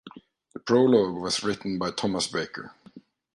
[0.55, 2.73] The prologue was written by Thomas Baker.